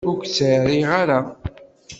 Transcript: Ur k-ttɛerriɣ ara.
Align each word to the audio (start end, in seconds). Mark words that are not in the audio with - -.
Ur 0.09 0.17
k-ttɛerriɣ 0.23 0.89
ara. 1.01 1.19